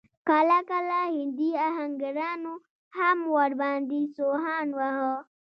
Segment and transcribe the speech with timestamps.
[0.29, 2.53] کله کله هندي اهنګرانو
[2.97, 5.13] هم ور باندې سوهان واهه.